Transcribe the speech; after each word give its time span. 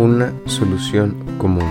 Una 0.00 0.32
solución 0.46 1.14
común. 1.36 1.70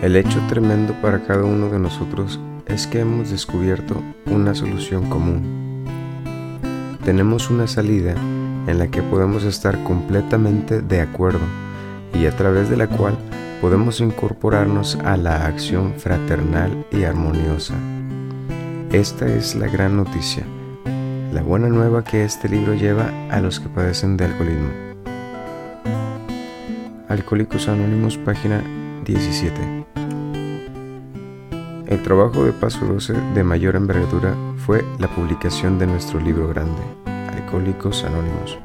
El 0.00 0.14
hecho 0.14 0.38
tremendo 0.48 0.94
para 1.02 1.24
cada 1.24 1.42
uno 1.42 1.68
de 1.70 1.80
nosotros 1.80 2.38
es 2.66 2.86
que 2.86 3.00
hemos 3.00 3.32
descubierto 3.32 4.00
una 4.26 4.54
solución 4.54 5.10
común. 5.10 5.42
Tenemos 7.04 7.50
una 7.50 7.66
salida 7.66 8.12
en 8.68 8.78
la 8.78 8.86
que 8.92 9.02
podemos 9.02 9.42
estar 9.42 9.82
completamente 9.82 10.82
de 10.82 11.00
acuerdo 11.00 11.46
y 12.14 12.26
a 12.26 12.36
través 12.36 12.70
de 12.70 12.76
la 12.76 12.86
cual 12.86 13.18
podemos 13.60 14.00
incorporarnos 14.00 14.94
a 15.04 15.16
la 15.16 15.46
acción 15.46 15.94
fraternal 15.96 16.86
y 16.92 17.02
armoniosa. 17.02 17.74
Esta 18.92 19.26
es 19.26 19.56
la 19.56 19.66
gran 19.66 19.96
noticia, 19.96 20.44
la 21.32 21.42
buena 21.42 21.66
nueva 21.66 22.04
que 22.04 22.22
este 22.22 22.48
libro 22.48 22.74
lleva 22.74 23.10
a 23.30 23.40
los 23.40 23.58
que 23.58 23.68
padecen 23.68 24.16
de 24.16 24.26
alcoholismo. 24.26 24.91
Alcohólicos 27.12 27.68
Anónimos, 27.68 28.16
página 28.16 28.64
17. 29.04 29.84
El 31.86 32.02
trabajo 32.02 32.42
de 32.42 32.52
Paso 32.52 32.86
12 32.86 33.12
de 33.34 33.44
mayor 33.44 33.76
envergadura 33.76 34.34
fue 34.56 34.82
la 34.98 35.08
publicación 35.08 35.78
de 35.78 35.86
nuestro 35.86 36.18
libro 36.20 36.48
grande, 36.48 36.80
Alcohólicos 37.36 38.02
Anónimos. 38.04 38.58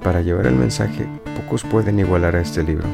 Para 0.00 0.22
llevar 0.22 0.46
el 0.46 0.54
mensaje, 0.54 1.08
pocos 1.34 1.64
pueden 1.64 1.98
igualar 1.98 2.36
a 2.36 2.40
este 2.40 2.62
libro. 2.62 2.86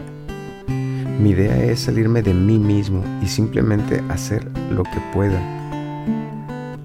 Mi 0.66 1.33
idea 1.33 1.63
es 1.63 1.80
salirme 1.80 2.23
de 2.23 2.33
mí 2.33 2.59
mismo 2.59 3.05
y 3.21 3.27
simplemente 3.27 4.02
hacer 4.09 4.51
lo 4.71 4.85
que 4.85 5.02
pueda 5.13 5.38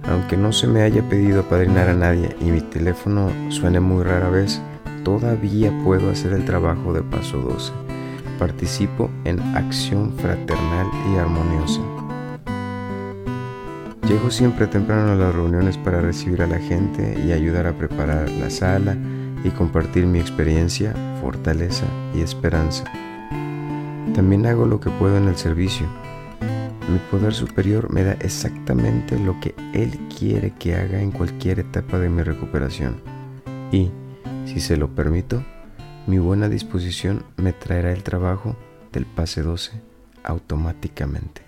aunque 0.08 0.38
no 0.38 0.52
se 0.52 0.67
me 0.67 0.84
haya 0.84 1.02
pedido 1.09 1.44
padrinar 1.44 1.90
a 1.90 1.95
nadie 1.95 2.36
y 2.40 2.45
mi 2.45 2.62
teléfono 2.62 3.31
suene 3.50 3.80
muy 3.80 4.03
rara 4.03 4.30
vez, 4.30 4.62
todavía 5.06 5.72
puedo 5.86 6.11
hacer 6.11 6.34
el 6.34 6.44
trabajo 6.44 6.92
de 6.92 7.02
paso 7.02 7.38
12. 7.38 7.72
Participo 8.38 9.09
en 9.23 9.39
acción 9.56 10.12
fraternal 10.17 10.88
y 11.09 11.17
armoniosa. 11.17 11.80
Llego 14.06 14.30
siempre 14.30 14.67
temprano 14.67 15.14
a 15.14 15.16
las 15.16 15.34
reuniones 15.34 15.78
para 15.78 16.02
recibir 16.02 16.42
a 16.42 16.47
la 16.47 16.59
gente 16.59 17.17
y 17.25 17.31
ayudar 17.31 17.67
a 17.67 17.78
preparar 17.78 18.30
la 18.30 18.50
sala 18.50 18.97
y 19.45 19.50
compartir 19.52 20.06
mi 20.06 20.20
experiencia, 20.20 20.94
fortaleza 21.22 21.86
y 22.14 22.19
esperanza. 22.19 22.84
También 24.14 24.45
hago 24.45 24.66
lo 24.66 24.81
que 24.81 24.90
puedo 24.90 25.16
en 25.16 25.30
el 25.30 25.38
servicio 25.38 25.88
mi 26.88 27.00
poder 27.09 27.34
superior 27.34 27.92
me 27.92 28.03
da 28.03 28.14
exactamente 28.14 29.17
lo 29.17 29.40
que 29.40 29.56
Él 29.73 30.00
quiere 30.17 30.52
que 30.52 30.75
haga 30.75 31.02
en 31.02 31.12
cualquier 31.12 31.59
etapa 31.59 31.97
de 31.97 32.09
mi 32.09 32.22
recuperación. 32.22 33.02
Y, 33.72 33.90
si 34.56 34.61
se 34.61 34.78
lo 34.78 34.95
permito, 34.95 35.44
mi 36.08 36.17
buena 36.17 36.48
disposición 36.48 37.25
me 37.36 37.52
traerá 37.52 37.92
el 37.92 38.03
trabajo 38.03 38.56
del 38.94 39.06
pase 39.06 39.42
12 39.42 39.81
automáticamente. 40.23 41.44